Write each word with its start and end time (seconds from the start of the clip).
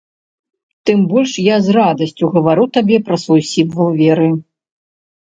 Тым 0.89 0.99
больш 1.11 1.35
я 1.49 1.59
з 1.67 1.77
радасцю 1.77 2.33
гавару 2.39 2.65
табе 2.81 2.97
пра 3.11 3.23
свой 3.29 3.41
сімвал 3.55 3.89
веры. 4.05 4.29